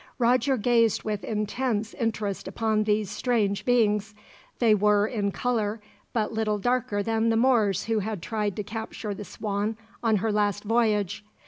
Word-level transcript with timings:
Roger 0.17 0.57
gazed 0.57 1.03
with 1.03 1.23
intense 1.23 1.93
interest 1.93 2.47
upon 2.47 2.85
these 2.85 3.07
strange 3.07 3.65
beings. 3.65 4.15
They 4.57 4.73
were, 4.73 5.05
in 5.05 5.31
color, 5.31 5.79
but 6.11 6.33
little 6.33 6.57
darker 6.57 7.03
than 7.03 7.29
the 7.29 7.37
Moors 7.37 7.83
who 7.83 7.99
had 7.99 8.19
tried 8.19 8.55
to 8.55 8.63
capture 8.63 9.13
the 9.13 9.23
Swan, 9.25 9.77
on 10.01 10.15
her 10.15 10.31
last 10.31 10.63
voyage. 10.63 11.23